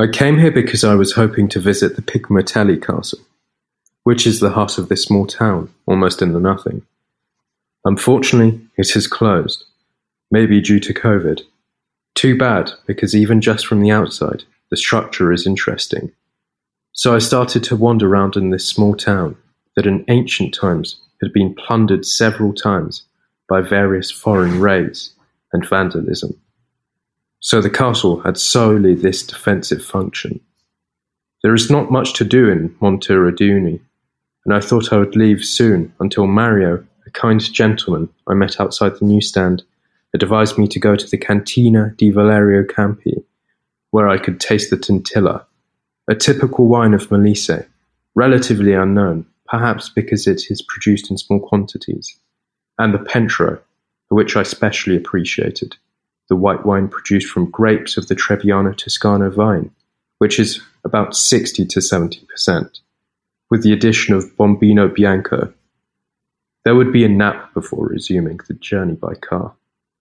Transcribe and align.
I 0.00 0.06
came 0.06 0.38
here 0.38 0.52
because 0.52 0.84
I 0.84 0.94
was 0.94 1.14
hoping 1.14 1.48
to 1.48 1.58
visit 1.58 1.96
the 1.96 2.02
Pignatelli 2.02 2.80
castle, 2.80 3.18
which 4.04 4.28
is 4.28 4.38
the 4.38 4.50
heart 4.50 4.78
of 4.78 4.88
this 4.88 5.02
small 5.02 5.26
town, 5.26 5.74
almost 5.86 6.22
in 6.22 6.32
the 6.32 6.38
nothing. 6.38 6.82
Unfortunately, 7.84 8.60
it 8.76 8.94
is 8.94 9.08
closed, 9.08 9.64
maybe 10.30 10.60
due 10.60 10.78
to 10.78 10.94
COVID. 10.94 11.40
Too 12.14 12.38
bad, 12.38 12.70
because 12.86 13.12
even 13.16 13.40
just 13.40 13.66
from 13.66 13.80
the 13.80 13.90
outside, 13.90 14.44
the 14.70 14.76
structure 14.76 15.32
is 15.32 15.48
interesting. 15.48 16.12
So 16.92 17.12
I 17.12 17.18
started 17.18 17.64
to 17.64 17.74
wander 17.74 18.08
around 18.08 18.36
in 18.36 18.50
this 18.50 18.68
small 18.68 18.94
town 18.94 19.36
that 19.74 19.86
in 19.86 20.04
ancient 20.06 20.54
times 20.54 21.00
had 21.20 21.32
been 21.32 21.56
plundered 21.56 22.06
several 22.06 22.52
times 22.52 23.02
by 23.48 23.62
various 23.62 24.12
foreign 24.12 24.60
raids 24.60 25.12
and 25.52 25.68
vandalism. 25.68 26.40
So 27.40 27.60
the 27.60 27.70
castle 27.70 28.20
had 28.20 28.36
solely 28.36 28.94
this 28.94 29.22
defensive 29.22 29.84
function. 29.84 30.40
There 31.42 31.54
is 31.54 31.70
not 31.70 31.92
much 31.92 32.14
to 32.14 32.24
do 32.24 32.48
in 32.48 32.70
Monteroduni, 32.80 33.80
and 34.44 34.54
I 34.54 34.60
thought 34.60 34.92
I 34.92 34.98
would 34.98 35.14
leave 35.14 35.44
soon 35.44 35.92
until 36.00 36.26
Mario, 36.26 36.84
a 37.06 37.10
kind 37.10 37.40
gentleman 37.40 38.08
I 38.26 38.34
met 38.34 38.60
outside 38.60 38.96
the 38.96 39.04
newsstand, 39.04 39.62
advised 40.14 40.58
me 40.58 40.66
to 40.68 40.80
go 40.80 40.96
to 40.96 41.06
the 41.06 41.16
Cantina 41.16 41.94
di 41.96 42.10
Valerio 42.10 42.64
Campi, 42.64 43.22
where 43.90 44.08
I 44.08 44.18
could 44.18 44.40
taste 44.40 44.70
the 44.70 44.76
Tintilla, 44.76 45.44
a 46.08 46.14
typical 46.14 46.66
wine 46.66 46.94
of 46.94 47.08
Molise, 47.08 47.66
relatively 48.16 48.72
unknown, 48.72 49.26
perhaps 49.46 49.88
because 49.90 50.26
it 50.26 50.50
is 50.50 50.60
produced 50.62 51.10
in 51.10 51.18
small 51.18 51.40
quantities, 51.40 52.18
and 52.78 52.92
the 52.92 52.98
Pentro, 52.98 53.60
which 54.08 54.34
I 54.34 54.42
specially 54.42 54.96
appreciated, 54.96 55.76
the 56.28 56.36
white 56.36 56.64
wine 56.64 56.88
produced 56.88 57.30
from 57.30 57.50
grapes 57.50 57.96
of 57.96 58.08
the 58.08 58.14
Trebbiano 58.14 58.76
Toscano 58.76 59.30
vine, 59.30 59.70
which 60.18 60.38
is 60.38 60.60
about 60.84 61.16
60 61.16 61.66
to 61.66 61.80
70%, 61.80 62.80
with 63.50 63.62
the 63.62 63.72
addition 63.72 64.14
of 64.14 64.36
Bombino 64.36 64.94
Bianco. 64.94 65.52
There 66.64 66.74
would 66.74 66.92
be 66.92 67.04
a 67.04 67.08
nap 67.08 67.54
before 67.54 67.86
resuming 67.86 68.40
the 68.46 68.54
journey 68.54 68.94
by 68.94 69.14
car. 69.14 69.54